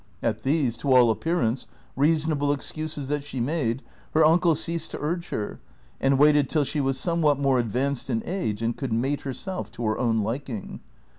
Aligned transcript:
At 0.23 0.41
these, 0.41 0.77
to 0.77 0.91
all 0.91 1.11
appearance, 1.11 1.67
reasonable 1.95 2.51
excuses 2.51 3.07
that 3.09 3.23
she 3.23 3.39
niade, 3.39 3.81
her 4.15 4.25
uncle 4.25 4.55
ceased 4.55 4.89
to 4.89 4.99
urge 4.99 5.29
her, 5.29 5.59
and 5.99 6.17
waited 6.17 6.49
till 6.49 6.63
she 6.63 6.81
was 6.81 6.99
somewhat 6.99 7.37
more 7.37 7.59
advanced 7.59 8.09
in 8.09 8.23
age 8.25 8.63
and 8.63 8.75
could 8.75 8.91
mate 8.91 9.21
her 9.21 9.33
self 9.35 9.71
to 9.73 9.85
her 9.85 9.99
own 9.99 10.23
liking. 10.23 10.79